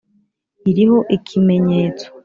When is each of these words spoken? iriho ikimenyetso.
iriho 0.69 0.97
ikimenyetso. 1.15 2.05